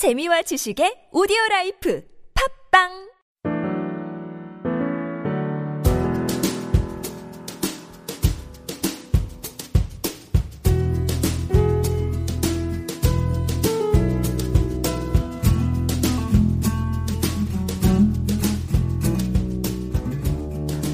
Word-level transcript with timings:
재미와 0.00 0.40
지식의 0.40 1.08
오디오 1.12 1.36
라이프 1.50 2.02
팟빵 2.72 2.88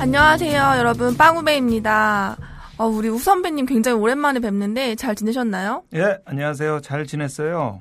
안녕하세요, 0.01 0.79
여러분. 0.79 1.17
빵우배입니다. 1.17 2.37
어, 2.79 2.87
우리 2.87 3.09
후 3.09 3.21
선배님 3.21 3.67
굉장히 3.67 4.01
오랜만에 4.01 4.41
뵙는데 4.41 4.97
잘 4.97 5.15
지내셨나요? 5.15 5.85
예, 5.95 6.19
안녕하세요. 6.25 6.81
잘 6.81 7.07
지냈어요. 7.07 7.79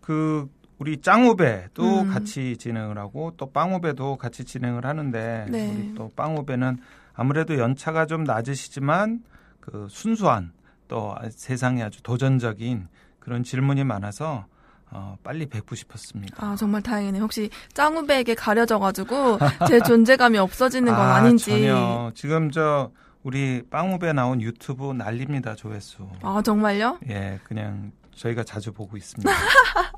그 0.00 0.48
우리 0.78 1.00
짱우배도 1.00 2.02
음. 2.02 2.08
같이 2.10 2.56
진행을 2.56 2.98
하고 2.98 3.32
또 3.36 3.50
빵우배도 3.50 4.16
같이 4.16 4.44
진행을 4.44 4.86
하는데 4.86 5.46
네. 5.50 5.68
우리 5.72 5.94
또 5.94 6.12
빵우배는 6.14 6.78
아무래도 7.14 7.58
연차가 7.58 8.06
좀 8.06 8.24
낮으시지만 8.24 9.22
그 9.60 9.86
순수한 9.90 10.52
또 10.86 11.14
세상에 11.30 11.82
아주 11.82 12.02
도전적인 12.02 12.88
그런 13.18 13.42
질문이 13.42 13.84
많아서 13.84 14.46
어, 14.90 15.16
빨리 15.22 15.46
뵙고 15.46 15.74
싶었습니다. 15.74 16.36
아, 16.42 16.56
정말 16.56 16.80
다행이네요. 16.80 17.22
혹시 17.22 17.50
짱우배에게 17.74 18.34
가려져가지고 18.34 19.38
제 19.68 19.80
존재감이 19.84 20.38
없어지는 20.38 20.92
건 20.94 21.00
아, 21.00 21.16
아닌지. 21.16 21.50
전혀. 21.50 22.10
지금 22.14 22.50
저 22.50 22.90
우리 23.22 23.62
빵우배 23.68 24.14
나온 24.14 24.40
유튜브 24.40 24.92
난립니다 24.92 25.54
조회수. 25.56 26.08
아, 26.22 26.40
정말요? 26.42 27.00
예, 27.10 27.38
그냥 27.44 27.92
저희가 28.14 28.44
자주 28.44 28.72
보고 28.72 28.96
있습니다. 28.96 29.30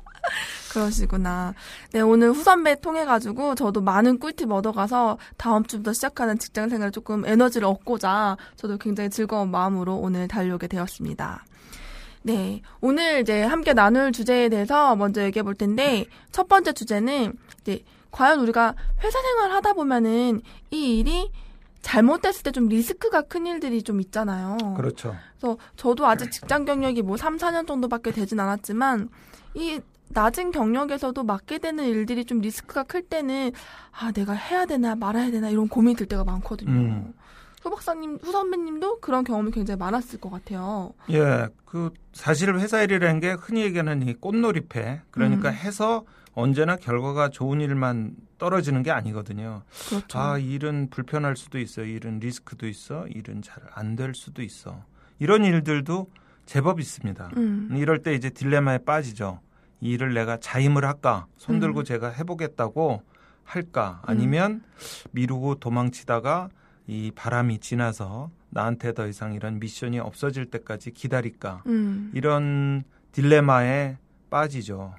그러시구나. 0.71 1.53
네, 1.91 2.01
오늘 2.01 2.31
후선배 2.31 2.79
통해가지고 2.79 3.55
저도 3.55 3.81
많은 3.81 4.19
꿀팁 4.19 4.51
얻어가서 4.51 5.17
다음 5.37 5.65
주부터 5.65 5.93
시작하는 5.93 6.39
직장 6.39 6.69
생활에 6.69 6.91
조금 6.91 7.25
에너지를 7.25 7.67
얻고자 7.67 8.37
저도 8.55 8.77
굉장히 8.77 9.09
즐거운 9.09 9.51
마음으로 9.51 9.95
오늘 9.97 10.27
달려오게 10.27 10.67
되었습니다. 10.67 11.45
네, 12.23 12.61
오늘 12.79 13.21
이제 13.21 13.41
함께 13.41 13.73
나눌 13.73 14.11
주제에 14.11 14.47
대해서 14.49 14.95
먼저 14.95 15.23
얘기해 15.23 15.43
볼 15.43 15.55
텐데 15.55 16.05
첫 16.31 16.47
번째 16.47 16.71
주제는 16.73 17.33
이제 17.61 17.83
과연 18.11 18.39
우리가 18.39 18.75
회사 19.03 19.21
생활 19.21 19.51
하다 19.51 19.73
보면은 19.73 20.41
이 20.69 20.99
일이 20.99 21.31
잘못됐을 21.81 22.43
때 22.43 22.51
좀 22.51 22.67
리스크가 22.67 23.23
큰 23.23 23.47
일들이 23.47 23.81
좀 23.81 23.99
있잖아요. 24.01 24.57
그렇죠. 24.77 25.15
그래서 25.39 25.57
저도 25.75 26.05
아직 26.05 26.31
직장 26.31 26.63
경력이 26.65 27.01
뭐 27.01 27.17
3, 27.17 27.37
4년 27.37 27.65
정도밖에 27.67 28.11
되진 28.11 28.39
않았지만 28.39 29.09
이 29.55 29.79
낮은 30.13 30.51
경력에서도 30.51 31.23
맡게 31.23 31.59
되는 31.59 31.83
일들이 31.85 32.25
좀 32.25 32.39
리스크가 32.39 32.83
클 32.83 33.01
때는 33.01 33.51
아 33.91 34.11
내가 34.11 34.33
해야 34.33 34.65
되나 34.65 34.95
말아야 34.95 35.31
되나 35.31 35.49
이런 35.49 35.67
고민이 35.67 35.95
들 35.95 36.05
때가 36.07 36.23
많거든요. 36.23 36.71
음. 36.71 37.13
후 37.61 37.69
박사님, 37.69 38.17
후 38.23 38.31
선배님도 38.31 39.01
그런 39.01 39.23
경험이 39.23 39.51
굉장히 39.51 39.77
많았을 39.77 40.19
것 40.19 40.31
같아요. 40.31 40.93
예, 41.11 41.47
그 41.65 41.93
사실 42.11 42.57
회사 42.57 42.81
일이라는 42.81 43.19
게 43.19 43.33
흔히 43.33 43.61
얘기하는 43.61 44.07
이 44.07 44.13
꽃놀이패 44.15 45.01
그러니까 45.11 45.49
음. 45.49 45.53
해서 45.53 46.03
언제나 46.33 46.75
결과가 46.75 47.29
좋은 47.29 47.61
일만 47.61 48.15
떨어지는 48.39 48.81
게 48.81 48.89
아니거든요. 48.89 49.61
그렇죠. 49.89 50.17
아, 50.17 50.37
일은 50.39 50.89
불편할 50.89 51.35
수도 51.35 51.59
있어. 51.59 51.83
일은 51.83 52.19
리스크도 52.19 52.67
있어. 52.67 53.05
일은 53.07 53.41
잘 53.43 53.61
안 53.75 53.95
될 53.95 54.15
수도 54.15 54.41
있어. 54.41 54.83
이런 55.19 55.45
일들도 55.45 56.09
제법 56.47 56.79
있습니다. 56.79 57.29
음. 57.37 57.69
이럴 57.77 58.01
때 58.01 58.15
이제 58.15 58.29
딜레마에 58.31 58.79
빠지죠. 58.79 59.39
이 59.81 59.89
일을 59.91 60.13
내가 60.13 60.37
자임을 60.37 60.85
할까? 60.85 61.25
손들고 61.37 61.79
음. 61.79 61.83
제가 61.83 62.09
해보겠다고 62.09 63.01
할까? 63.43 64.01
아니면 64.05 64.63
미루고 65.11 65.55
도망치다가 65.55 66.49
이 66.87 67.11
바람이 67.13 67.59
지나서 67.59 68.29
나한테 68.49 68.93
더 68.93 69.07
이상 69.07 69.33
이런 69.33 69.59
미션이 69.59 69.99
없어질 69.99 70.45
때까지 70.45 70.91
기다릴까? 70.91 71.63
음. 71.65 72.11
이런 72.13 72.83
딜레마에 73.11 73.97
빠지죠. 74.29 74.93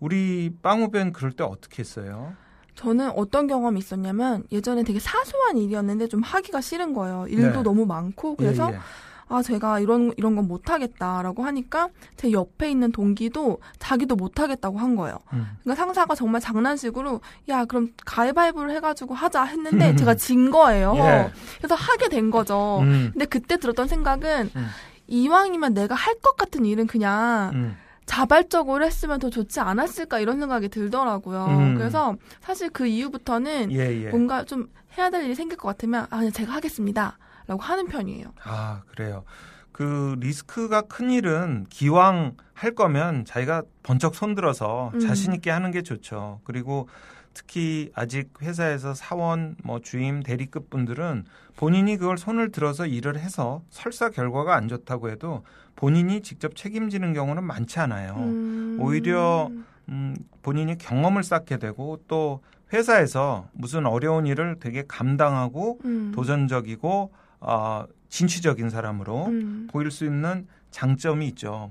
우리 0.00 0.50
빵우벤 0.60 1.12
그럴 1.12 1.32
때 1.32 1.44
어떻게 1.44 1.80
했어요? 1.80 2.34
저는 2.74 3.10
어떤 3.16 3.46
경험이 3.46 3.78
있었냐면 3.78 4.44
예전에 4.52 4.82
되게 4.82 4.98
사소한 4.98 5.56
일이었는데 5.56 6.08
좀 6.08 6.22
하기가 6.22 6.60
싫은 6.60 6.92
거예요. 6.92 7.26
일도 7.28 7.56
네. 7.58 7.62
너무 7.62 7.86
많고 7.86 8.36
그래서 8.36 8.70
예, 8.70 8.74
예. 8.74 8.78
아, 9.28 9.42
제가 9.42 9.80
이런, 9.80 10.12
이런 10.16 10.36
건 10.36 10.46
못하겠다라고 10.46 11.44
하니까 11.44 11.88
제 12.16 12.30
옆에 12.32 12.70
있는 12.70 12.92
동기도 12.92 13.58
자기도 13.78 14.14
못하겠다고 14.16 14.78
한 14.78 14.94
거예요. 14.94 15.18
음. 15.32 15.46
그러니까 15.62 15.74
상사가 15.84 16.14
정말 16.14 16.40
장난식으로 16.40 17.20
야, 17.48 17.64
그럼 17.64 17.92
가위바위보를 18.04 18.70
해가지고 18.76 19.14
하자 19.14 19.42
했는데 19.44 19.96
제가 19.96 20.14
진 20.14 20.50
거예요. 20.50 20.94
예. 20.96 21.30
그래서 21.58 21.74
하게 21.74 22.08
된 22.08 22.30
거죠. 22.30 22.78
음, 22.82 23.10
근데 23.12 23.24
그때 23.24 23.56
들었던 23.56 23.88
생각은 23.88 24.50
음. 24.54 24.66
이왕이면 25.08 25.74
내가 25.74 25.94
할 25.94 26.16
것 26.20 26.36
같은 26.36 26.64
일은 26.64 26.86
그냥 26.86 27.50
음. 27.54 27.76
자발적으로 28.06 28.84
했으면 28.84 29.18
더 29.18 29.28
좋지 29.30 29.60
않았을까 29.60 30.20
이런 30.20 30.38
생각이 30.38 30.68
들더라고요. 30.68 31.46
음. 31.46 31.74
그래서 31.76 32.16
사실 32.40 32.70
그 32.70 32.86
이후부터는 32.86 33.72
예, 33.72 34.04
예. 34.04 34.08
뭔가 34.10 34.44
좀 34.44 34.68
해야 34.96 35.10
될 35.10 35.24
일이 35.24 35.34
생길 35.34 35.58
것 35.58 35.68
같으면 35.68 36.06
아, 36.10 36.18
그냥 36.18 36.32
제가 36.32 36.52
하겠습니다. 36.54 37.18
라고 37.46 37.62
하는 37.62 37.86
편이에요. 37.86 38.32
아, 38.44 38.82
그래요. 38.88 39.24
그 39.72 40.16
리스크가 40.20 40.82
큰 40.82 41.10
일은 41.10 41.66
기왕 41.68 42.36
할 42.54 42.74
거면 42.74 43.24
자기가 43.26 43.62
번쩍 43.82 44.14
손들어서 44.14 44.90
음. 44.94 45.00
자신 45.00 45.34
있게 45.34 45.50
하는 45.50 45.70
게 45.70 45.82
좋죠. 45.82 46.40
그리고 46.44 46.88
특히 47.34 47.90
아직 47.94 48.30
회사에서 48.40 48.94
사원, 48.94 49.56
뭐 49.62 49.80
주임, 49.80 50.22
대리급 50.22 50.70
분들은 50.70 51.24
본인이 51.56 51.98
그걸 51.98 52.16
손을 52.16 52.50
들어서 52.50 52.86
일을 52.86 53.18
해서 53.18 53.60
설사 53.68 54.08
결과가 54.08 54.56
안 54.56 54.68
좋다고 54.68 55.10
해도 55.10 55.44
본인이 55.74 56.22
직접 56.22 56.56
책임지는 56.56 57.12
경우는 57.12 57.44
많지 57.44 57.78
않아요. 57.78 58.14
음. 58.16 58.78
오히려 58.80 59.50
음, 59.90 60.16
본인이 60.40 60.78
경험을 60.78 61.22
쌓게 61.22 61.58
되고 61.58 62.00
또 62.08 62.40
회사에서 62.72 63.48
무슨 63.52 63.84
어려운 63.84 64.26
일을 64.26 64.56
되게 64.58 64.84
감당하고 64.88 65.78
음. 65.84 66.12
도전적이고 66.14 67.12
어, 67.40 67.84
진취적인 68.08 68.70
사람으로 68.70 69.26
음. 69.26 69.68
보일 69.70 69.90
수 69.90 70.04
있는 70.04 70.46
장점이 70.70 71.26
있죠. 71.28 71.70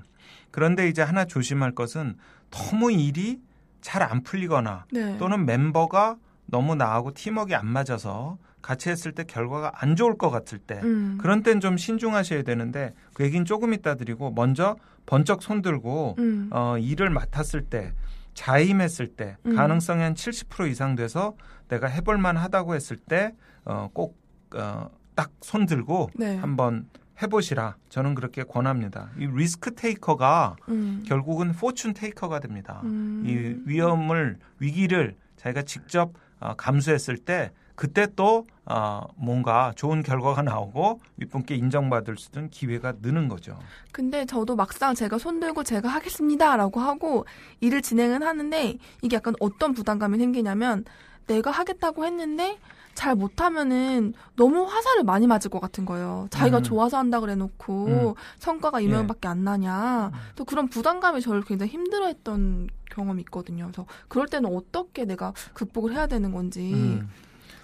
그런데 0.52 0.88
이제 0.88 1.02
하나 1.02 1.26
조심할 1.26 1.74
것은 1.74 2.16
너무 2.50 2.92
일이 2.92 3.42
잘 3.82 4.02
안 4.02 4.24
풀리거나 4.24 4.86
네. 4.92 5.18
또는 5.18 5.46
멤버가 5.46 6.18
너무 6.48 6.76
나하고 6.76 7.14
팀워크가 7.14 7.60
안 7.60 7.68
맞아서 7.68 8.38
같이 8.62 8.90
했을 8.90 9.12
때 9.12 9.24
결과가 9.24 9.74
안 9.76 9.96
좋을 9.96 10.18
것 10.18 10.32
같을 10.32 10.58
때 10.58 10.80
음. 10.84 11.20
그런 11.22 11.44
땐 11.44 11.60
좀 11.60 11.78
신중하셔야 11.78 12.42
되는데 12.42 12.94
그 13.14 13.24
얘기는 13.24 13.46
조금 13.46 13.74
이따 13.76 13.94
드리고 13.94 14.32
먼저 14.32 14.76
번쩍 15.06 15.44
손들고 15.44 16.16
음. 16.18 16.50
어, 16.52 16.78
일을 16.80 17.12
맡았을 17.12 17.62
때 17.66 17.94
자임했을 18.34 19.08
때 19.10 19.38
음. 19.46 19.56
가능성이 19.56 20.02
한 20.02 20.16
70% 20.16 20.70
이상 20.72 20.96
돼서 20.96 21.36
내가 21.68 21.86
해볼 21.88 22.18
만하다고 22.18 22.74
했을 22.74 22.98
때 22.98 23.34
어, 23.66 23.90
꼭 23.94 24.18
어, 24.56 24.90
딱 25.16 25.32
손들고 25.42 26.10
네. 26.16 26.38
한번 26.38 26.88
해보시라 27.22 27.78
저는 27.90 28.14
그렇게 28.16 28.44
권합니다. 28.44 29.10
이 29.18 29.26
리스크 29.26 29.74
테이커가 29.74 30.58
음. 30.68 31.04
결국은 31.08 31.54
포춘 31.54 31.94
테이커가 31.94 32.40
됩니다. 32.40 32.82
음. 32.84 33.24
이 33.26 33.70
위험을 33.70 34.38
위기를 34.60 35.16
자기가 35.38 35.64
직접 35.64 36.14
어, 36.40 36.54
감수했을 36.56 37.18
때 37.18 37.52
그때 37.76 38.08
또 38.16 38.46
어, 38.66 39.02
뭔가 39.16 39.74
좋은 39.76 40.02
결과가 40.02 40.42
나오고 40.42 41.00
윗분께 41.18 41.56
인정받을 41.56 42.18
수 42.18 42.30
있는 42.34 42.50
기회가 42.50 42.94
느는 43.02 43.28
거죠. 43.28 43.60
근데 43.92 44.26
저도 44.26 44.56
막상 44.56 44.96
제가 44.96 45.18
손들고 45.18 45.64
제가 45.64 45.88
하겠습니다라고 45.90 46.80
하고 46.80 47.26
일을 47.62 47.82
진행은 47.82 48.24
하는데 48.24 48.78
이게 49.02 49.16
약간 49.16 49.36
어떤 49.40 49.74
부담감이 49.74 50.18
생기냐면 50.18 50.86
내가 51.28 51.52
하겠다고 51.52 52.06
했는데 52.06 52.58
잘 52.96 53.14
못하면은 53.14 54.14
너무 54.36 54.64
화살을 54.64 55.04
많이 55.04 55.28
맞을 55.28 55.52
것 55.52 55.60
같은 55.60 55.86
거예요. 55.86 56.28
자기가 56.32 56.60
음. 56.60 56.64
좋아서 56.64 56.98
한다 56.98 57.20
그래놓고 57.20 57.86
음. 57.88 58.14
성과가 58.40 58.80
이 58.80 58.90
예. 58.90 59.06
안 59.26 59.44
나냐. 59.44 60.12
또 60.36 60.46
그런 60.46 60.70
부담감이 60.70 61.22
저를 61.22 61.44
굉장히 61.44 61.72
힘들어했던 61.74 62.70
경험이 62.90 63.22
있거든요. 63.24 63.66
그래서 63.66 63.86
그럴 64.08 64.28
때는 64.28 64.50
어떻게 64.56 65.06
내가 65.06 65.34
극복을 65.54 65.94
해야 65.94 66.08
되는 66.08 66.32
건지. 66.32 66.72
음. 66.74 67.10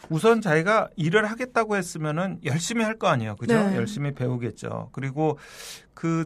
우선 0.09 0.41
자기가 0.41 0.89
일을 0.97 1.25
하겠다고 1.31 1.77
했으면은 1.77 2.39
열심히 2.43 2.83
할 2.83 2.97
거 2.99 3.07
아니에요. 3.07 3.37
그죠? 3.37 3.53
네. 3.55 3.77
열심히 3.77 4.13
배우겠죠. 4.13 4.89
그리고 4.91 5.39
그 5.93 6.25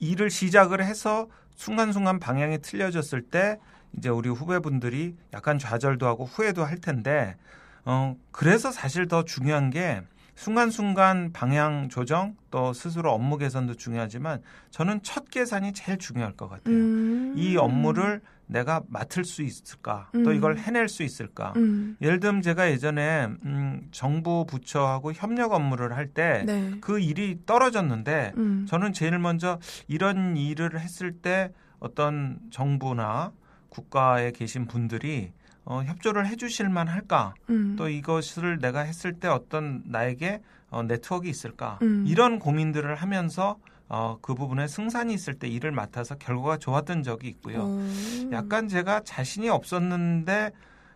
일을 0.00 0.30
시작을 0.30 0.82
해서 0.82 1.26
순간순간 1.54 2.18
방향이 2.18 2.58
틀려졌을 2.58 3.20
때 3.22 3.58
이제 3.96 4.08
우리 4.08 4.30
후배분들이 4.30 5.14
약간 5.34 5.58
좌절도 5.58 6.06
하고 6.06 6.24
후회도 6.24 6.64
할 6.64 6.78
텐데 6.78 7.36
어 7.86 8.16
그래서 8.32 8.70
사실 8.70 9.08
더 9.08 9.24
중요한 9.24 9.70
게 9.70 10.02
순간순간 10.34 11.32
방향 11.32 11.88
조정 11.88 12.36
또 12.50 12.72
스스로 12.74 13.12
업무 13.12 13.38
개선도 13.38 13.74
중요하지만 13.74 14.42
저는 14.70 15.00
첫 15.02 15.30
계산이 15.30 15.72
제일 15.72 15.96
중요할 15.98 16.32
것 16.32 16.48
같아요. 16.48 16.74
음. 16.74 17.34
이 17.36 17.56
업무를 17.56 18.20
내가 18.46 18.82
맡을 18.88 19.24
수 19.24 19.42
있을까? 19.42 20.10
음. 20.14 20.24
또 20.24 20.32
이걸 20.32 20.58
해낼 20.58 20.88
수 20.88 21.02
있을까? 21.02 21.54
음. 21.56 21.96
예를 22.02 22.20
들면 22.20 22.42
제가 22.42 22.70
예전에 22.70 23.28
음, 23.44 23.88
정부 23.92 24.44
부처하고 24.46 25.12
협력 25.12 25.52
업무를 25.52 25.96
할 25.96 26.08
때그 26.08 26.46
네. 26.46 27.02
일이 27.02 27.38
떨어졌는데 27.46 28.32
음. 28.36 28.66
저는 28.68 28.92
제일 28.92 29.18
먼저 29.18 29.58
이런 29.88 30.36
일을 30.36 30.78
했을 30.78 31.12
때 31.12 31.52
어떤 31.78 32.38
정부나 32.50 33.32
국가에 33.68 34.32
계신 34.32 34.66
분들이 34.66 35.32
어, 35.66 35.82
협조를 35.82 36.26
해주실 36.28 36.68
만 36.68 36.88
할까? 36.88 37.34
음. 37.50 37.74
또 37.76 37.88
이것을 37.88 38.58
내가 38.58 38.80
했을 38.80 39.12
때 39.12 39.28
어떤 39.28 39.82
나에게 39.84 40.40
어, 40.70 40.82
네트워크가 40.84 41.28
있을까? 41.28 41.78
음. 41.82 42.04
이런 42.06 42.38
고민들을 42.38 42.94
하면서 42.94 43.56
어, 43.88 44.18
그 44.22 44.34
부분에 44.34 44.68
승산이 44.68 45.12
있을 45.12 45.34
때 45.34 45.48
일을 45.48 45.72
맡아서 45.72 46.16
결과가 46.16 46.58
좋았던 46.58 47.02
적이 47.02 47.28
있고요. 47.28 47.58
어. 47.62 47.90
약간 48.32 48.68
제가 48.68 49.00
자신이 49.00 49.48
없었는데 49.48 50.52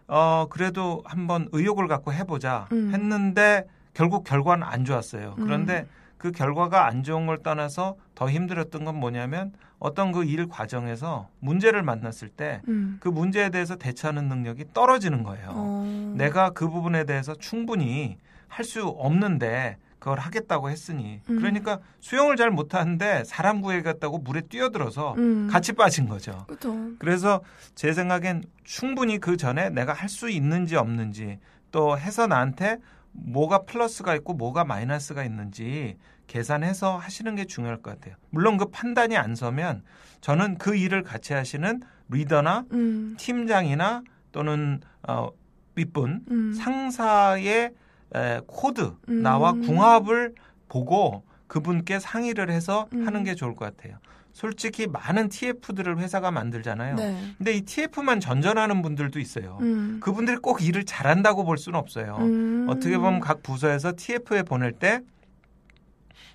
어, 0.07 0.47
그래도 0.49 1.03
한번 1.05 1.49
의욕을 1.53 1.89
갖고 1.89 2.13
해보자 2.13 2.69
음. 2.73 2.93
했는데 2.95 3.67
결국 3.95 4.25
결과는 4.25 4.67
안 4.67 4.85
좋았어요. 4.85 5.35
그런데 5.37 5.87
그 6.19 6.33
결과가 6.33 6.87
안 6.87 7.03
좋은 7.03 7.27
걸 7.27 7.39
떠나서 7.43 7.97
더 8.15 8.31
힘들었던 8.31 8.85
건 8.85 8.97
뭐냐면 8.97 9.53
어떤 9.79 10.13
그 10.13 10.25
일 10.25 10.47
과정에서 10.49 11.29
문제를 11.41 11.83
만났을 11.83 12.29
때그 12.29 12.63
음. 12.69 13.01
문제에 13.05 13.49
대해서 13.49 13.77
대처하는 13.77 14.29
능력이 14.29 14.67
떨어지는 14.75 15.23
거예요. 15.23 15.49
어. 15.55 16.15
내가 16.17 16.51
그 16.51 16.69
부분에 16.69 17.05
대해서 17.05 17.35
충분히 17.35 18.19
할 18.49 18.65
수 18.65 18.87
없는데 18.87 19.77
그걸 19.99 20.19
하겠다고 20.19 20.71
했으니 20.71 21.21
음. 21.31 21.39
그러니까 21.39 21.79
수영을 22.01 22.37
잘 22.37 22.51
못하는데 22.51 23.23
사람 23.25 23.61
구해갔다고 23.61 24.19
물에 24.19 24.43
뛰어들어서 24.43 25.15
음. 25.19 25.49
같이 25.51 25.73
빠진 25.73 26.09
거죠. 26.09 26.45
그렇죠. 26.47 26.75
그래서 26.99 27.41
제 27.75 27.93
생각엔 27.93 28.45
충분히 28.65 29.19
그 29.19 29.37
전에 29.37 29.71
내가 29.71 29.93
할 29.95 30.09
수 30.09 30.29
있는지 30.29 30.77
없는지 30.77 31.39
또 31.71 31.97
해서 31.99 32.27
나한테 32.27 32.79
뭐가 33.13 33.63
플러스가 33.63 34.15
있고 34.17 34.35
뭐가 34.35 34.65
마이너스가 34.65 35.25
있는지 35.25 35.97
계산해서 36.27 36.97
하시는 36.97 37.35
게 37.35 37.45
중요할 37.45 37.83
것 37.83 37.91
같아요. 37.91 38.15
물론 38.31 38.57
그 38.57 38.67
판단이 38.67 39.17
안 39.17 39.35
서면 39.35 39.83
저는 40.21 40.59
그 40.59 40.77
일을 40.77 41.03
같이 41.03 41.33
하시는 41.33 41.83
리더나 42.09 42.67
음. 42.73 43.17
팀장이나 43.19 44.03
또는 44.33 44.81
어, 45.09 45.31
윗분 45.75 46.25
음. 46.31 46.53
상사의 46.55 47.73
에, 48.15 48.41
코드 48.47 48.93
음. 49.09 49.23
나와 49.23 49.53
궁합을 49.53 50.35
보고 50.69 51.25
그분께 51.47 51.99
상의를 51.99 52.51
해서 52.51 52.89
음. 52.93 53.07
하는 53.07 53.25
게 53.25 53.35
좋을 53.35 53.55
것 53.55 53.65
같아요. 53.65 53.99
솔직히 54.33 54.87
많은 54.87 55.29
TF들을 55.29 55.99
회사가 55.99 56.31
만들잖아요. 56.31 56.97
네. 56.97 57.35
근데 57.37 57.53
이 57.53 57.63
TF만 57.63 58.21
전전하는 58.21 58.83
분들도 58.83 59.19
있어요. 59.19 59.59
음. 59.61 60.01
그분들이 60.01 60.37
꼭 60.39 60.63
일을 60.63 60.85
잘한다고 60.85 61.45
볼 61.45 61.59
수는 61.59 61.79
없어요. 61.79 62.17
음. 62.21 62.67
어떻게 62.69 62.97
보면 62.97 63.21
각 63.21 63.43
부서에서 63.43 63.93
TF에 63.97 64.43
보낼 64.43 64.73
때 64.73 65.01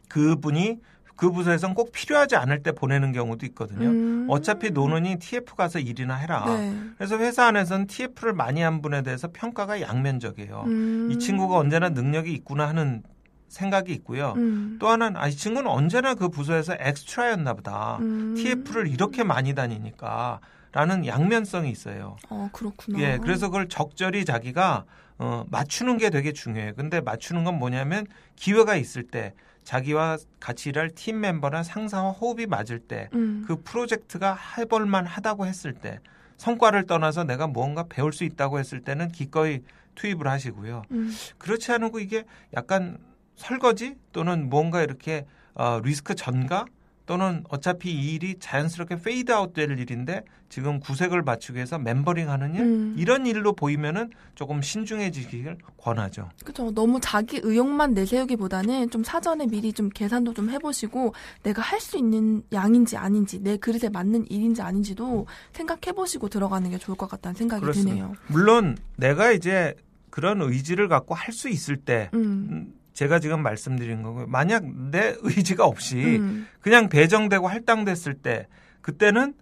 그분이 0.09 0.79
그 1.15 1.31
부서에선 1.31 1.75
꼭 1.75 1.91
필요하지 1.91 2.35
않을 2.35 2.61
때 2.61 2.73
보내는 2.73 3.13
경우도 3.13 3.45
있거든요. 3.47 3.87
음. 3.87 4.27
어차피 4.29 4.71
노느니 4.71 5.17
TF 5.17 5.55
가서 5.55 5.79
일이나 5.79 6.15
해라. 6.15 6.43
네. 6.45 6.77
그래서 6.97 7.17
회사 7.17 7.45
안에서는 7.45 7.87
TF를 7.87 8.33
많이 8.33 8.61
한 8.61 8.81
분에 8.81 9.01
대해서 9.01 9.29
평가가 9.31 9.79
양면적이에요. 9.81 10.63
음. 10.67 11.09
이 11.11 11.17
친구가 11.17 11.57
언제나 11.57 11.89
능력이 11.89 12.33
있구나 12.33 12.67
하는 12.67 13.01
생각이 13.47 13.93
있고요. 13.93 14.33
음. 14.37 14.77
또 14.79 14.87
하나는 14.87 15.19
아, 15.19 15.27
이 15.27 15.31
친구는 15.31 15.69
언제나 15.69 16.13
그 16.15 16.29
부서에서 16.29 16.75
엑스트라였나 16.79 17.53
보다. 17.53 17.97
음. 18.01 18.35
TF를 18.35 18.87
이렇게 18.87 19.23
많이 19.23 19.53
다니니까 19.53 20.39
라는 20.71 21.05
양면성이 21.05 21.71
있어요. 21.71 22.17
어 22.29 22.49
그렇구나. 22.51 22.99
예, 22.99 23.17
그래서 23.21 23.47
그걸 23.47 23.69
적절히 23.69 24.25
자기가 24.25 24.83
어, 25.17 25.45
맞추는 25.49 25.97
게 25.97 26.09
되게 26.09 26.33
중요해요. 26.33 26.73
근데 26.75 26.99
맞추는 26.99 27.45
건 27.45 27.57
뭐냐면 27.57 28.05
기회가 28.35 28.75
있을 28.75 29.03
때 29.03 29.33
자기와 29.63 30.17
같이 30.39 30.69
일할 30.69 30.89
팀 30.89 31.21
멤버나 31.21 31.63
상사와 31.63 32.11
호흡이 32.11 32.45
맞을 32.45 32.79
때 32.79 33.09
음. 33.13 33.45
그 33.47 33.61
프로젝트가 33.63 34.37
해볼만 34.57 35.05
하다고 35.05 35.45
했을 35.45 35.73
때 35.73 35.99
성과를 36.37 36.85
떠나서 36.85 37.23
내가 37.23 37.47
무언가 37.47 37.85
배울 37.87 38.11
수 38.11 38.25
있다고 38.25 38.59
했을 38.59 38.81
때는 38.81 39.11
기꺼이 39.11 39.61
투입을 39.95 40.27
하시고요. 40.27 40.83
음. 40.91 41.11
그렇지 41.37 41.71
않고 41.71 41.99
이게 41.99 42.25
약간 42.53 42.97
설거지 43.35 43.95
또는 44.11 44.49
뭔가 44.49 44.81
이렇게 44.81 45.25
어, 45.53 45.79
리스크 45.83 46.15
전가 46.15 46.65
또는 47.05 47.43
어차피 47.49 47.91
이 47.91 48.15
일이 48.15 48.35
자연스럽게 48.39 48.95
페이드 48.97 49.31
아웃 49.31 49.53
될 49.53 49.79
일인데 49.79 50.23
지금 50.49 50.79
구색을 50.79 51.21
맞추기 51.21 51.55
위해서 51.57 51.77
membering 51.77 52.31
하는 52.31 52.55
일 52.55 52.61
음. 52.61 52.95
이런 52.97 53.27
일로 53.27 53.53
보이면은 53.53 54.09
조금 54.33 54.59
신중해지기를 54.63 55.57
권하죠. 55.77 56.29
그렇죠. 56.43 56.71
너무 56.71 56.99
자기 56.99 57.39
의욕만 57.43 57.93
내세우기보다는 57.93 58.89
좀 58.89 59.03
사전에 59.03 59.45
미리 59.45 59.71
좀 59.71 59.89
계산도 59.89 60.33
좀 60.33 60.49
해보시고 60.49 61.13
내가 61.43 61.61
할 61.61 61.79
수 61.79 61.97
있는 61.99 62.41
양인지 62.51 62.97
아닌지 62.97 63.39
내 63.39 63.57
그릇에 63.57 63.89
맞는 63.89 64.25
일인지 64.31 64.63
아닌지도 64.63 65.27
생각해보시고 65.53 66.29
들어가는 66.29 66.67
게 66.71 66.79
좋을 66.79 66.97
것 66.97 67.07
같다는 67.07 67.35
생각이 67.35 67.61
그렇습니다. 67.61 67.91
드네요. 67.93 68.13
물론 68.27 68.77
내가 68.97 69.31
이제 69.31 69.75
그런 70.09 70.41
의지를 70.41 70.87
갖고 70.87 71.13
할 71.13 71.31
수 71.33 71.49
있을 71.49 71.77
때 71.77 72.09
음. 72.15 72.47
음, 72.51 72.73
제가 72.95 73.19
지금 73.19 73.43
말씀드린 73.43 74.01
거고요. 74.01 74.25
만약 74.27 74.65
내 74.65 75.15
의지가 75.19 75.65
없이 75.65 75.97
음. 75.97 76.47
그냥 76.61 76.89
배정되고 76.89 77.47
할당됐을 77.47 78.15
때 78.15 78.47
그때는 78.81 79.33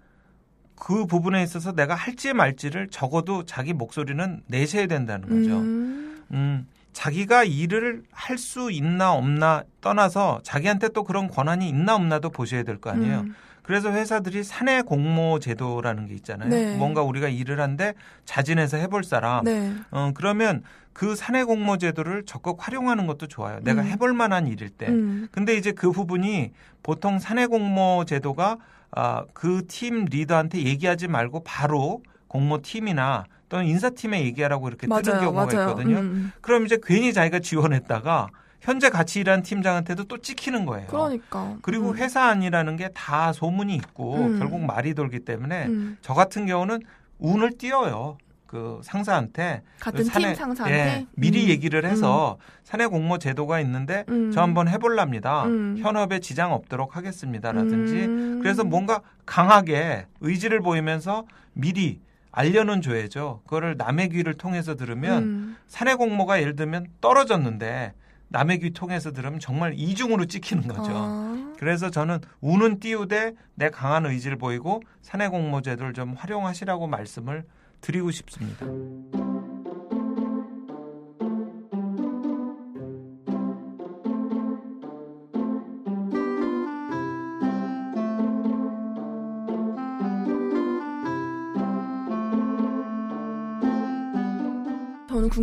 그 0.75 1.05
부분에 1.05 1.41
있어서 1.43 1.71
내가 1.71 1.93
할지 1.93 2.33
말지를 2.33 2.89
적어도 2.89 3.45
자기 3.45 3.71
목소리는 3.73 4.41
내셔야 4.47 4.87
된다는 4.87 5.29
거죠. 5.29 5.59
음. 5.59 6.23
음, 6.31 6.67
자기가 6.93 7.43
일을 7.43 8.03
할 8.11 8.37
수 8.37 8.71
있나 8.71 9.13
없나 9.13 9.63
떠나서 9.81 10.39
자기한테 10.43 10.89
또 10.89 11.03
그런 11.03 11.27
권한이 11.27 11.67
있나 11.67 11.95
없나도 11.95 12.29
보셔야 12.29 12.63
될 12.63 12.77
거 12.79 12.89
아니에요. 12.91 13.21
음. 13.21 13.35
그래서 13.63 13.91
회사들이 13.91 14.43
사내 14.43 14.81
공모 14.81 15.39
제도라는 15.39 16.07
게 16.07 16.13
있잖아요. 16.15 16.49
네. 16.49 16.75
뭔가 16.75 17.01
우리가 17.01 17.29
일을 17.29 17.61
한데 17.61 17.93
자진해서 18.25 18.75
해볼 18.77 19.03
사람. 19.05 19.45
네. 19.45 19.73
어, 19.91 20.11
그러면 20.13 20.63
그 20.91 21.15
사내 21.15 21.43
공모 21.45 21.77
제도를 21.77 22.23
적극 22.25 22.57
활용하는 22.59 23.07
것도 23.07 23.27
좋아요. 23.27 23.59
내가 23.61 23.81
음. 23.81 23.87
해볼 23.87 24.13
만한 24.13 24.47
일일 24.47 24.69
때. 24.69 24.87
음. 24.89 25.27
근데 25.31 25.55
이제 25.55 25.71
그 25.71 25.91
부분이 25.91 26.51
보통 26.83 27.19
사내 27.19 27.45
공모 27.45 28.03
제도가 28.05 28.57
아, 28.91 29.23
그팀 29.33 30.05
리더한테 30.05 30.63
얘기하지 30.65 31.07
말고 31.07 31.43
바로 31.45 32.03
공모 32.27 32.61
팀이나 32.61 33.23
또는 33.53 33.67
인사팀에 33.67 34.23
얘기하라고 34.25 34.67
이렇게 34.67 34.87
뜨는 34.87 34.99
맞아요. 35.05 35.21
경우가 35.21 35.45
맞아요. 35.45 35.69
있거든요. 35.69 35.97
음. 35.99 36.31
그럼 36.41 36.65
이제 36.65 36.79
괜히 36.83 37.13
자기가 37.13 37.37
지원했다가 37.37 38.29
현재 38.61 38.89
같이 38.89 39.19
일하는 39.19 39.43
팀장한테도 39.43 40.05
또 40.05 40.17
찍히는 40.17 40.65
거예요. 40.65 40.87
그러니까. 40.87 41.55
그리고 41.61 41.89
음. 41.91 41.97
회사 41.97 42.23
안이라는 42.29 42.77
게 42.77 42.89
다 42.95 43.31
소문이 43.31 43.75
있고 43.75 44.15
음. 44.15 44.39
결국 44.39 44.59
말이 44.65 44.95
돌기 44.95 45.19
때문에 45.19 45.67
음. 45.67 45.97
저 46.01 46.15
같은 46.15 46.47
경우는 46.47 46.79
운을 47.19 47.51
띄어요. 47.59 48.17
그 48.47 48.79
상사한테 48.83 49.61
같은 49.79 50.03
사내- 50.03 50.27
팀 50.29 50.35
상사한테 50.35 50.77
예, 50.77 51.05
미리 51.15 51.43
음. 51.45 51.49
얘기를 51.49 51.85
해서 51.85 52.37
사내 52.63 52.87
공모 52.87 53.17
제도가 53.19 53.59
있는데 53.61 54.03
음. 54.09 54.31
저 54.31 54.41
한번 54.41 54.67
해볼랍니다. 54.67 55.43
음. 55.45 55.75
현업에 55.79 56.19
지장 56.19 56.53
없도록 56.53 56.95
하겠습니다라든지 56.95 57.93
음. 58.05 58.39
그래서 58.41 58.63
뭔가 58.63 59.01
강하게 59.27 60.05
의지를 60.21 60.61
보이면서 60.61 61.25
미리 61.53 61.99
알려는 62.33 62.81
줘야죠. 62.81 63.41
그거를 63.45 63.77
남의 63.77 64.09
귀를 64.09 64.33
통해서 64.33 64.75
들으면 64.75 65.23
음. 65.23 65.57
사내 65.67 65.93
공모가 65.93 66.41
예를 66.41 66.55
들면 66.55 66.87
떨어졌는데 66.99 67.93
남의 68.29 68.59
귀 68.59 68.71
통해서 68.71 69.11
들으면 69.11 69.39
정말 69.39 69.73
이중으로 69.75 70.25
찍히는 70.25 70.67
거죠. 70.67 70.91
아. 70.93 71.53
그래서 71.59 71.91
저는 71.91 72.19
운은 72.41 72.79
띄우되 72.79 73.35
내 73.53 73.69
강한 73.69 74.07
의지를 74.07 74.37
보이고 74.37 74.81
사내 75.03 75.27
공모 75.27 75.61
제도를 75.61 75.93
좀 75.93 76.15
활용하시라고 76.17 76.87
말씀을 76.87 77.45
드리고 77.81 78.09
싶습니다. 78.09 78.65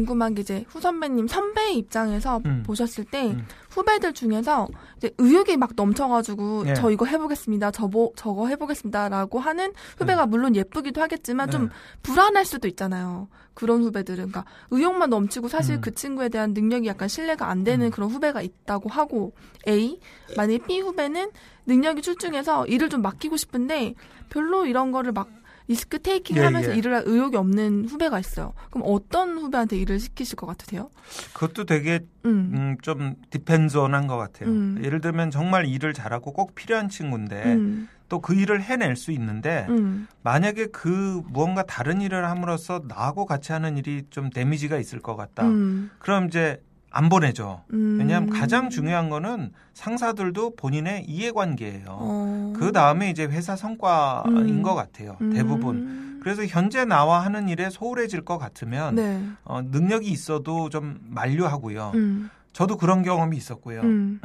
궁금한 0.00 0.34
게 0.34 0.40
이제 0.40 0.64
후선배님 0.68 1.28
선배의 1.28 1.76
입장에서 1.76 2.40
음. 2.46 2.62
보셨을 2.64 3.04
때 3.04 3.30
음. 3.30 3.46
후배들 3.70 4.12
중에서 4.14 4.68
이제 4.96 5.10
의욕이 5.18 5.56
막 5.56 5.70
넘쳐가지고 5.76 6.64
네. 6.64 6.74
저 6.74 6.90
이거 6.90 7.04
해보겠습니다, 7.04 7.70
저보 7.70 8.12
저거 8.16 8.48
해보겠습니다라고 8.48 9.38
하는 9.38 9.72
후배가 9.98 10.26
물론 10.26 10.56
예쁘기도 10.56 11.00
하겠지만 11.02 11.50
좀 11.50 11.64
네. 11.64 11.68
불안할 12.02 12.44
수도 12.44 12.66
있잖아요. 12.68 13.28
그런 13.54 13.82
후배들은 13.82 14.16
그러니까 14.16 14.44
의욕만 14.70 15.10
넘치고 15.10 15.48
사실 15.48 15.76
음. 15.76 15.80
그 15.80 15.94
친구에 15.94 16.28
대한 16.28 16.54
능력이 16.54 16.86
약간 16.86 17.08
신뢰가 17.08 17.48
안 17.48 17.62
되는 17.62 17.86
음. 17.86 17.90
그런 17.90 18.10
후배가 18.10 18.40
있다고 18.40 18.88
하고 18.88 19.34
A 19.68 20.00
만약에 20.36 20.58
B 20.66 20.80
후배는 20.80 21.30
능력이 21.66 22.00
출중해서 22.00 22.66
일을 22.66 22.88
좀 22.88 23.02
맡기고 23.02 23.36
싶은데 23.36 23.94
별로 24.30 24.64
이런 24.64 24.92
거를 24.92 25.12
막 25.12 25.28
리스크 25.70 26.00
테이킹 26.02 26.36
예, 26.36 26.40
하면서 26.40 26.72
예. 26.72 26.76
일을 26.76 26.92
할 26.92 27.02
의욕이 27.06 27.36
없는 27.36 27.86
후배가 27.88 28.18
있어요. 28.18 28.54
그럼 28.70 28.88
어떤 28.88 29.38
후배한테 29.38 29.76
일을 29.76 30.00
시키실 30.00 30.34
것 30.34 30.48
같으세요? 30.48 30.90
그것도 31.32 31.64
되게 31.64 32.00
음. 32.24 32.52
음, 32.52 32.76
좀 32.82 33.14
디펜전한 33.30 34.08
것 34.08 34.16
같아요. 34.16 34.50
음. 34.50 34.80
예를 34.82 35.00
들면 35.00 35.30
정말 35.30 35.66
일을 35.66 35.94
잘하고 35.94 36.32
꼭 36.32 36.56
필요한 36.56 36.88
친구인데 36.88 37.54
음. 37.54 37.88
또그 38.08 38.34
일을 38.34 38.60
해낼 38.60 38.96
수 38.96 39.12
있는데 39.12 39.66
음. 39.68 40.08
만약에 40.24 40.66
그 40.72 41.22
무언가 41.28 41.62
다른 41.62 42.00
일을 42.00 42.28
함으로써 42.28 42.82
나하고 42.88 43.24
같이 43.24 43.52
하는 43.52 43.76
일이 43.76 44.02
좀 44.10 44.28
데미지가 44.28 44.76
있을 44.76 44.98
것 44.98 45.14
같다. 45.14 45.46
음. 45.46 45.92
그럼 46.00 46.26
이제 46.26 46.60
안 46.90 47.08
보내죠. 47.08 47.62
음. 47.72 47.98
왜냐하면 48.00 48.30
가장 48.30 48.68
중요한 48.68 49.08
거는 49.08 49.52
상사들도 49.74 50.56
본인의 50.56 51.04
이해관계예요. 51.06 51.86
어. 51.88 52.52
그 52.56 52.72
다음에 52.72 53.10
이제 53.10 53.24
회사 53.24 53.54
성과인 53.56 54.36
음. 54.36 54.62
것 54.62 54.74
같아요. 54.74 55.16
음. 55.20 55.32
대부분. 55.32 56.18
그래서 56.22 56.44
현재 56.44 56.84
나와 56.84 57.24
하는 57.24 57.48
일에 57.48 57.70
소홀해질 57.70 58.22
것 58.22 58.38
같으면 58.38 58.96
네. 58.96 59.22
어, 59.44 59.62
능력이 59.62 60.08
있어도 60.10 60.68
좀 60.68 60.98
만류하고요. 61.08 61.92
음. 61.94 62.30
저도 62.52 62.76
그런 62.76 63.02
경험이 63.02 63.36
있었고요. 63.36 63.80
음. 63.82 64.20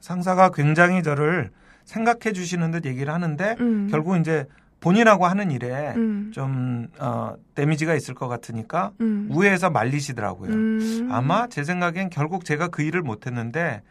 상사가 0.00 0.50
굉장히 0.50 1.02
저를 1.02 1.50
생각해 1.84 2.34
주시는 2.34 2.72
듯 2.72 2.84
얘기를 2.84 3.14
하는데 3.14 3.56
음. 3.60 3.88
결국 3.90 4.18
이제 4.18 4.46
본인하고 4.80 5.26
하는 5.26 5.50
일에 5.50 5.92
음. 5.96 6.30
좀 6.32 6.88
어, 6.98 7.34
데미지가 7.54 7.94
있을 7.94 8.14
것 8.14 8.28
같으니까 8.28 8.92
음. 9.00 9.28
우회해서 9.30 9.70
말리시더라고요. 9.70 10.50
음. 10.50 11.08
아마 11.10 11.48
제 11.48 11.64
생각엔 11.64 12.10
결국 12.10 12.44
제가 12.44 12.68
그 12.68 12.82
일을 12.82 13.02
못했는데 13.02 13.82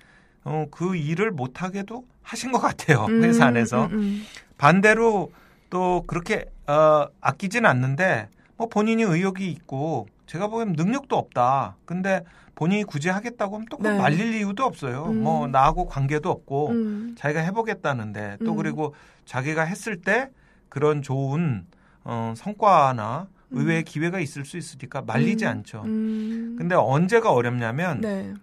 어, 0.44 0.65
그 0.72 0.96
일을 0.96 1.32
못하게도 1.32 2.06
하신 2.22 2.53
것 2.53 2.60
같아요 2.60 3.06
음. 3.06 3.24
회사 3.24 3.48
안에서 3.48 3.88
음. 3.88 3.94
음. 3.94 4.24
반대로 4.58 5.32
또 5.70 6.03
그렇게 6.08 6.46
어, 6.67 7.08
아끼진 7.20 7.65
않는데 7.65 8.29
뭐 8.56 8.67
본인이 8.67 9.03
의욕이 9.03 9.50
있고 9.51 10.08
제가 10.25 10.48
보기엔 10.48 10.74
능력도 10.74 11.17
없다 11.17 11.75
근데 11.86 12.24
본인이 12.56 12.84
굳이 12.86 13.10
하겠다고 13.10 13.56
하면 13.56 13.67
또 13.70 13.77
네. 13.79 13.98
말릴 13.98 14.34
이유도 14.36 14.63
없어요 14.63 15.08
음. 15.08 15.24
뭐 15.24 15.48
나하고 15.48 15.86
관계도 15.86 16.29
없고 16.29 16.70
음. 16.70 17.15
자기가 17.17 17.41
해보겠다는데 17.41 18.38
또 18.46 18.51
음. 18.51 18.56
그리고 18.58 18.96
자기가 19.25 19.63
했을 19.63 20.01
때 20.01 20.29
그런 20.69 21.01
좋은 21.01 21.65
어, 22.03 22.33
성과나 22.36 23.27
의외의 23.51 23.83
기회가 23.83 24.19
있을 24.19 24.45
수 24.45 24.57
있으니까 24.57 25.01
말리지 25.01 25.45
음. 25.45 25.50
않죠. 25.50 25.83
음. 25.86 26.55
근데 26.57 26.75
언제가 26.75 27.31
어렵냐면 27.31 28.01
네. 28.01 28.33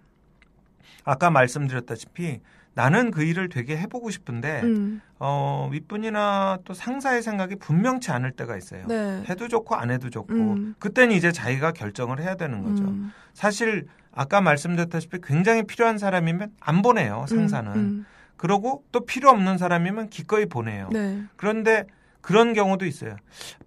아까 1.03 1.29
말씀드렸다시피 1.29 2.41
나는 2.73 3.09
그 3.09 3.23
일을 3.23 3.47
되게 3.49 3.77
해보고 3.77 4.09
싶은데 4.09 4.61
음. 4.63 5.01
어, 5.17 5.69
윗분이나 5.71 6.59
또 6.65 6.73
상사의 6.73 7.23
생각이 7.23 7.55
분명치 7.55 8.11
않을 8.11 8.31
때가 8.31 8.57
있어요. 8.57 8.85
네. 8.87 9.23
해도 9.29 9.47
좋고 9.47 9.75
안 9.75 9.91
해도 9.91 10.09
좋고 10.09 10.33
음. 10.33 10.75
그때는 10.79 11.15
이제 11.15 11.31
자기가 11.31 11.71
결정을 11.71 12.19
해야 12.19 12.35
되는 12.35 12.63
거죠. 12.63 12.83
음. 12.83 13.13
사실 13.33 13.87
아까 14.11 14.41
말씀드렸다시피 14.41 15.19
굉장히 15.23 15.63
필요한 15.63 15.97
사람이면 15.97 16.51
안 16.59 16.81
보내요 16.81 17.25
상사는. 17.29 17.71
음. 17.73 18.05
그러고 18.35 18.83
또 18.91 19.05
필요 19.05 19.29
없는 19.29 19.57
사람이면 19.57 20.09
기꺼이 20.09 20.45
보내요. 20.45 20.89
네. 20.91 21.23
그런데 21.37 21.85
그런 22.25 22.53
경우도 22.53 22.87
있어요. 22.87 23.17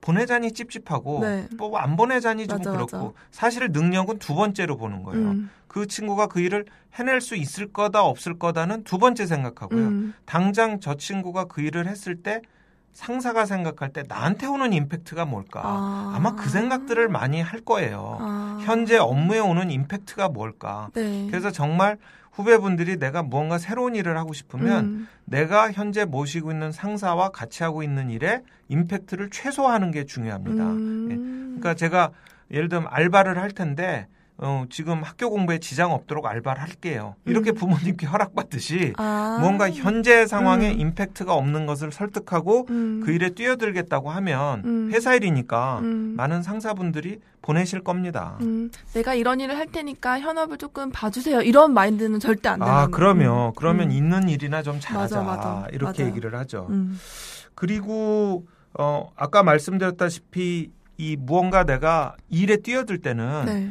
보내자니 0.01 0.51
찝찝하고 0.51 1.21
네. 1.21 1.47
뭐안 1.57 1.97
보내자니 1.97 2.49
좀 2.49 2.59
맞아, 2.59 2.73
그렇고 2.73 2.97
맞아. 2.97 3.13
사실 3.31 3.69
능력은 3.71 4.19
두 4.19 4.35
번째로 4.35 4.77
보는 4.77 5.05
거예요. 5.05 5.29
음. 5.29 5.51
그 5.69 5.87
친구가 5.87 6.27
그 6.27 6.41
일을 6.41 6.65
해낼 6.95 7.21
수 7.21 7.37
있을 7.37 7.73
거다 7.73 8.03
없을 8.03 8.37
거다는 8.37 8.83
두 8.83 8.99
번째 8.99 9.27
생각하고요. 9.27 9.81
음. 9.87 10.15
당장 10.25 10.81
저 10.81 10.97
친구가 10.97 11.45
그 11.45 11.61
일을 11.61 11.87
했을 11.87 12.17
때 12.17 12.43
상사가 12.93 13.47
생각할 13.47 13.93
때 13.93 14.03
나한테 14.09 14.49
오는 14.49 14.73
임팩트가 14.73 15.25
뭘까? 15.25 15.63
아. 15.65 16.13
아마 16.17 16.35
그 16.35 16.49
생각들을 16.49 17.09
많이 17.09 17.41
할 17.41 17.61
거예요. 17.61 18.19
아. 18.21 18.59
현재 18.63 18.97
업무에 18.99 19.39
오는 19.39 19.71
임팩트가 19.71 20.31
뭘까? 20.31 20.89
네. 20.95 21.29
그래서 21.31 21.53
정말 21.53 21.97
후배분들이 22.39 22.99
내가 22.99 23.25
무언가 23.25 23.59
새로운 23.59 23.97
일을 23.97 24.17
하고 24.17 24.33
싶으면 24.33 24.85
음. 24.85 25.09
내가 25.25 25.73
현재 25.73 26.05
모시고 26.05 26.53
있는 26.53 26.71
상사와 26.71 27.31
같이 27.31 27.65
하고 27.65 27.83
있는 27.83 28.11
일에 28.11 28.43
임팩트를 28.69 29.31
최소화하는 29.31 29.91
게 29.91 30.05
중요합니다. 30.05 30.63
음. 30.63 31.09
예. 31.11 31.17
그러니까 31.61 31.75
제가 31.75 32.13
예를 32.53 32.69
들면 32.69 32.87
알바를 32.91 33.39
할 33.39 33.51
텐데 33.51 34.07
어, 34.41 34.65
지금 34.71 35.03
학교 35.03 35.31
공부에 35.31 35.59
지장 35.59 35.93
없도록 35.93 36.25
알바를 36.27 36.63
할게요. 36.63 37.17
이렇게 37.25 37.51
음. 37.51 37.55
부모님께 37.55 38.07
허락받듯이 38.07 38.93
아. 38.97 39.39
뭔가 39.41 39.69
현재 39.69 40.27
상황에 40.27 40.71
음. 40.71 40.81
임팩트가 40.81 41.35
없는 41.35 41.67
것을 41.67 41.91
설득하고 41.91 42.67
음. 42.71 43.03
그 43.05 43.11
일에 43.11 43.31
뛰어들겠다고 43.31 44.11
하면 44.11 44.63
음. 44.65 44.91
회사 44.93 45.15
일이니까 45.15 45.81
음. 45.81 46.15
많은 46.17 46.45
상사분들이 46.45 47.21
보내실 47.43 47.83
겁니다. 47.83 48.37
음, 48.43 48.71
내가 48.93 49.15
이런 49.15 49.41
일을 49.41 49.57
할 49.57 49.67
테니까 49.67 50.21
현업을 50.21 50.59
조금 50.59 50.91
봐주세요. 50.93 51.41
이런 51.43 51.73
마인드는 51.73 52.21
절대 52.21 52.49
안 52.49 52.59
되는 52.61 52.73
아, 52.73 52.89
그러면 52.89 53.49
음. 53.49 53.53
그러면 53.57 53.87
음. 53.89 53.93
있는 53.93 54.29
일이나 54.29 54.63
좀 54.63 54.79
잘하자. 54.81 55.23
맞아, 55.23 55.37
맞아. 55.37 55.67
이렇게 55.73 56.03
맞아요. 56.03 56.11
얘기를 56.11 56.35
하죠. 56.37 56.67
음. 56.71 56.99
그리고 57.55 58.47
어 58.79 59.11
아까 59.17 59.43
말씀드렸다시피 59.43 60.71
이 60.99 61.17
무언가 61.19 61.65
내가 61.65 62.15
일에 62.29 62.57
뛰어들 62.59 62.99
때는 62.99 63.45
네. 63.47 63.71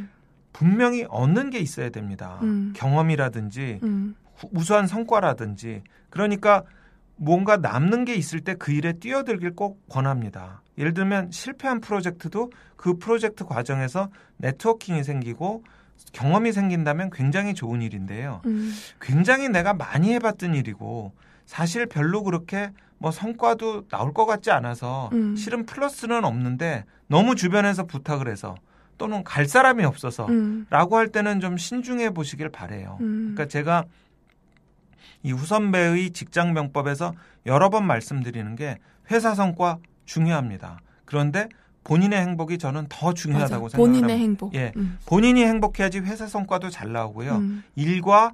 분명히 0.61 1.05
얻는 1.07 1.51
게 1.51 1.59
있어야 1.59 1.89
됩니다. 1.91 2.39
음. 2.41 2.73
경험이라든지 2.75 3.79
음. 3.83 4.15
후- 4.35 4.49
우수한 4.53 4.87
성과라든지 4.87 5.83
그러니까 6.09 6.63
뭔가 7.15 7.57
남는 7.57 8.05
게 8.05 8.15
있을 8.15 8.41
때 8.41 8.55
그 8.55 8.71
일에 8.71 8.93
뛰어들길 8.93 9.55
꼭 9.55 9.87
권합니다. 9.87 10.63
예를 10.79 10.95
들면 10.95 11.29
실패한 11.29 11.79
프로젝트도 11.81 12.51
그 12.75 12.97
프로젝트 12.97 13.45
과정에서 13.45 14.09
네트워킹이 14.37 15.03
생기고 15.03 15.63
경험이 16.11 16.51
생긴다면 16.53 17.11
굉장히 17.11 17.53
좋은 17.53 17.83
일인데요. 17.83 18.41
음. 18.45 18.73
굉장히 18.99 19.49
내가 19.49 19.73
많이 19.75 20.11
해봤던 20.13 20.55
일이고 20.55 21.13
사실 21.45 21.85
별로 21.85 22.23
그렇게 22.23 22.71
뭐 22.97 23.11
성과도 23.11 23.87
나올 23.89 24.11
것 24.11 24.25
같지 24.25 24.49
않아서 24.49 25.11
음. 25.13 25.35
실은 25.35 25.67
플러스는 25.67 26.25
없는데 26.25 26.83
너무 27.05 27.35
주변에서 27.35 27.85
부탁을 27.85 28.27
해서 28.27 28.55
또는 28.97 29.23
갈 29.23 29.45
사람이 29.45 29.83
없어서 29.83 30.27
음. 30.27 30.65
라고 30.69 30.97
할 30.97 31.09
때는 31.09 31.39
좀 31.39 31.57
신중해 31.57 32.11
보시길 32.11 32.49
바래요. 32.49 32.97
음. 33.01 33.33
그러니까 33.35 33.47
제가 33.47 33.85
이 35.23 35.31
후선배의 35.31 36.11
직장병법에서 36.11 37.13
여러 37.45 37.69
번 37.69 37.85
말씀드리는 37.85 38.55
게 38.55 38.77
회사 39.11 39.35
성과 39.35 39.77
중요합니다. 40.05 40.79
그런데 41.05 41.47
본인의 41.83 42.19
행복이 42.19 42.57
저는 42.57 42.87
더 42.89 43.13
중요하다고 43.13 43.63
맞아. 43.63 43.77
생각합니다. 43.77 43.77
본인의 43.77 44.23
행복. 44.23 44.53
예. 44.55 44.73
음. 44.75 44.97
본인이 45.05 45.45
행복해야지 45.45 45.99
회사 45.99 46.27
성과도 46.27 46.69
잘 46.69 46.91
나오고요. 46.91 47.35
음. 47.35 47.63
일과 47.75 48.33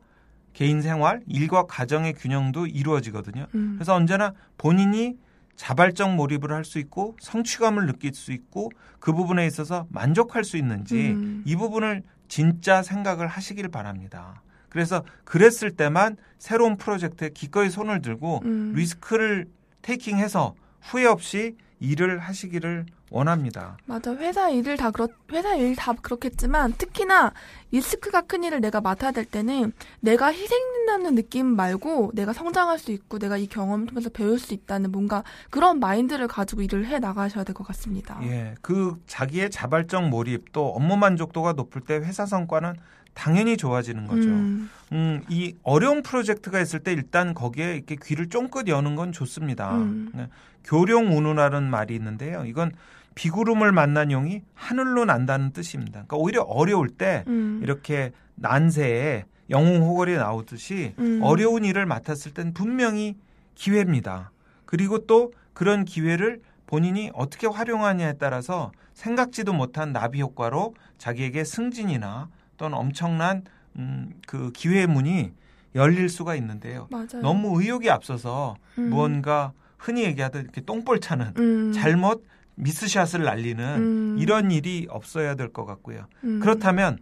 개인 0.53 0.82
생활, 0.82 1.22
일과 1.27 1.63
가정의 1.65 2.13
균형도 2.13 2.67
이루어지거든요. 2.67 3.48
음. 3.53 3.75
그래서 3.77 3.93
언제나 3.93 4.34
본인이 4.58 5.17
자발적 5.55 6.15
몰입을 6.15 6.51
할 6.51 6.63
수 6.65 6.79
있고 6.79 7.15
성취감을 7.19 7.86
느낄 7.86 8.13
수 8.13 8.31
있고 8.31 8.72
그 9.00 9.13
부분에 9.13 9.45
있어서 9.45 9.86
만족할 9.89 10.43
수 10.43 10.57
있는지 10.57 11.12
음. 11.12 11.43
이 11.45 11.55
부분을 11.55 12.03
진짜 12.27 12.81
생각을 12.81 13.27
하시길 13.27 13.69
바랍니다. 13.69 14.41
그래서 14.69 15.03
그랬을 15.24 15.72
때만 15.72 16.17
새로운 16.39 16.77
프로젝트에 16.77 17.29
기꺼이 17.29 17.69
손을 17.69 18.01
들고 18.01 18.41
음. 18.45 18.74
리스크를 18.75 19.45
테이킹해서 19.83 20.55
후회 20.81 21.05
없이 21.05 21.55
일을 21.79 22.19
하시기를 22.19 22.86
원합니다. 23.13 23.77
맞아. 23.86 24.12
회사 24.15 24.50
일을 24.50 24.75
다 24.75 24.89
그렇, 24.89 25.08
회사 25.32 25.55
일 25.55 25.75
다 25.75 25.93
그렇겠지만 25.93 26.74
특히나 26.74 27.32
리스크가 27.72 28.22
큰 28.22 28.43
일을 28.43 28.60
내가 28.60 28.82
맡아야 28.82 29.12
될 29.12 29.24
때는 29.25 29.72
내가 30.00 30.34
희생된다는 30.34 31.13
느낌 31.15 31.46
말고 31.55 32.12
내가 32.15 32.34
성장할 32.34 32.79
수 32.79 32.91
있고 32.91 33.20
내가 33.20 33.38
이 33.38 33.46
경험을 33.48 33.86
통해서 33.88 34.10
배울 34.10 34.39
수 34.39 34.53
있다는 34.55 34.91
뭔가 34.91 35.24
그런 35.51 35.79
마인드를 35.79 36.27
가지고 36.27 36.63
일을 36.63 36.88
해 36.88 36.98
나가셔야 37.00 37.43
될 37.43 37.53
것 37.53 37.65
같습니다. 37.67 38.20
예, 38.24 38.55
그 38.62 38.96
자기의 39.05 39.51
자발적 39.51 40.10
몰입 40.10 40.51
또 40.51 40.67
업무 40.70 40.98
만족도가 40.98 41.53
높을 41.53 41.82
때 41.82 41.98
회사 41.98 42.25
성과는 42.25 42.74
당연히 43.13 43.58
좋아지는 43.58 44.08
거죠. 44.08 44.27
음. 44.27 44.72
음, 44.91 45.22
이 45.29 45.55
어려운 45.62 46.01
프로젝트가 46.01 46.60
있을 46.60 46.79
때 46.79 46.93
일단 46.93 47.36
거기에 47.36 47.75
이렇게 47.75 47.96
귀를 48.03 48.27
쫑긋 48.27 48.67
여는 48.67 48.96
건 48.96 49.12
좋습니다. 49.12 49.75
음. 49.75 50.12
네. 50.15 50.29
교룡 50.63 51.15
운우라는 51.15 51.70
말이 51.70 51.93
있는데요. 51.93 52.43
이건 52.46 52.72
비구름을 53.15 53.72
만난 53.72 54.12
용이 54.12 54.41
하늘로 54.53 55.05
난다는 55.05 55.51
뜻입니다. 55.51 56.03
그러니까 56.08 56.17
오히려 56.17 56.41
어려울 56.41 56.89
때 56.89 57.24
음. 57.27 57.60
이렇게 57.63 58.12
난세에 58.36 59.25
영웅 59.50 59.84
호걸이 59.84 60.15
나오듯이 60.15 60.93
음. 61.00 61.20
어려운 61.22 61.65
일을 61.65 61.86
맡았을 61.86 62.34
땐 62.34 62.53
분명히 62.53 63.15
기회입니다. 63.55 64.32
그리고 64.65 65.05
또 65.05 65.34
그런 65.53 65.86
기회를 65.86 66.41
본인이 66.65 67.12
어떻게 67.13 67.46
활용하냐에 67.46 68.13
따라서 68.13 68.72
생각지도 68.93 69.53
못한 69.53 69.93
나비 69.93 70.22
효과로 70.22 70.74
자기에게 70.98 71.43
승진이나 71.43 72.29
또는 72.58 72.77
엄청난 72.77 73.43
음, 73.75 74.13
그 74.25 74.51
기회의 74.51 74.88
문이 74.88 75.32
열릴 75.75 76.10
수가 76.10 76.36
있는데요. 76.36 76.88
맞아요. 76.91 77.22
너무 77.22 77.60
의욕이 77.60 77.89
앞서서 77.89 78.55
음. 78.77 78.89
무언가 78.89 79.53
흔히 79.77 80.03
얘기하듯 80.03 80.43
이렇게 80.43 80.62
똥볼 80.62 81.00
차는 81.00 81.34
음. 81.38 81.72
잘못 81.74 82.24
미스샷을 82.55 83.24
날리는 83.24 83.63
음. 83.77 84.15
이런 84.19 84.51
일이 84.51 84.88
없어야 84.89 85.36
될 85.36 85.50
것 85.51 85.65
같고요. 85.65 86.05
음. 86.24 86.39
그렇다면 86.39 86.98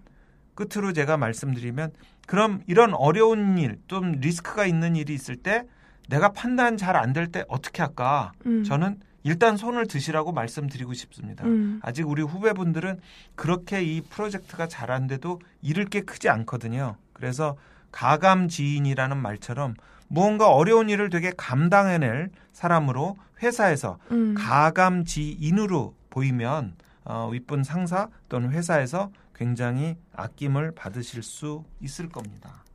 끝으로 0.55 0.93
제가 0.93 1.17
말씀드리면 1.17 1.91
그럼 2.27 2.61
이런 2.67 2.93
어려운 2.93 3.57
일, 3.57 3.77
좀 3.87 4.11
리스크가 4.13 4.65
있는 4.65 4.95
일이 4.95 5.13
있을 5.13 5.35
때 5.35 5.63
내가 6.09 6.29
판단 6.33 6.77
잘 6.77 6.95
안 6.95 7.13
될 7.13 7.27
때 7.31 7.43
어떻게 7.47 7.81
할까? 7.81 8.31
음. 8.45 8.63
저는 8.63 8.99
일단 9.23 9.55
손을 9.55 9.85
드시라고 9.87 10.31
말씀드리고 10.31 10.93
싶습니다. 10.93 11.45
음. 11.45 11.79
아직 11.83 12.07
우리 12.07 12.21
후배분들은 12.21 12.99
그렇게 13.35 13.83
이 13.83 14.01
프로젝트가 14.01 14.67
잘 14.67 14.91
안 14.91 15.07
돼도 15.07 15.39
잃을 15.61 15.85
게 15.85 16.01
크지 16.01 16.27
않거든요. 16.29 16.95
그래서 17.13 17.55
가감 17.91 18.47
지인이라는 18.47 19.17
말처럼 19.17 19.75
무언가 20.11 20.51
어려운 20.51 20.89
일을 20.89 21.09
되게 21.09 21.31
감당해낼 21.37 22.31
사람으로 22.51 23.17
회사에서 23.41 23.97
음. 24.11 24.35
가감지인으로 24.37 25.95
보이면 26.09 26.75
어, 27.05 27.29
윗분 27.31 27.63
상사 27.63 28.09
또는 28.27 28.51
회사에서 28.51 29.09
굉장히 29.33 29.95
아낌을 30.13 30.71
받으실 30.75 31.23
수 31.23 31.63
있을 31.79 32.09
겁니다. 32.09 32.65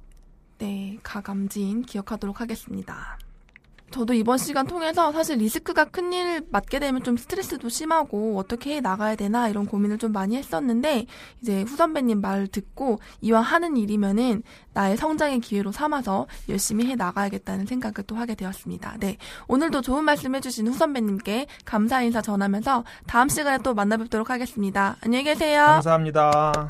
네, 0.57 0.99
가감지인 1.03 1.83
기억하도록 1.83 2.41
하겠습니다. 2.41 3.19
저도 3.91 4.15
이번 4.15 4.39
시간 4.39 4.67
통해서 4.67 5.13
사실 5.13 5.39
리스크가 5.39 5.85
큰일 5.87 6.43
맡게 6.51 6.79
되면 6.79 7.03
좀 7.03 7.17
스트레스도 7.17 7.69
심하고 7.69 8.39
어떻게 8.39 8.77
해 8.77 8.81
나가야 8.81 9.17
되나 9.17 9.49
이런 9.49 9.67
고민을 9.67 9.99
좀 9.99 10.13
많이 10.13 10.37
했었는데 10.37 11.07
이제 11.41 11.63
후선배님 11.63 12.21
말 12.21 12.47
듣고 12.49 12.99
이왕 13.21 13.43
하는 13.43 13.77
일이면은 13.77 14.43
나의 14.75 14.97
성장의 14.97 15.41
기회로 15.41 15.73
삼아서 15.73 16.27
열심히 16.49 16.87
해 16.87 16.97
나가야겠다는 16.97 17.67
생각을 17.67 18.05
또 18.07 18.17
하게 18.17 18.35
되었습니다. 18.35 18.97
네. 19.01 19.17
오늘도 19.49 19.81
좋은 19.81 20.05
말씀 20.05 20.35
해주신 20.35 20.69
후선배님께 20.69 21.47
감사 21.65 22.03
인사 22.03 22.21
전하면서 22.21 22.85
다음 23.07 23.29
시간에 23.29 23.59
또 23.63 23.75
만나 23.75 23.97
뵙도록 23.97 24.31
하겠습니다. 24.31 24.97
안녕히 25.01 25.25
계세요. 25.25 25.63
감사합니다. 25.63 26.67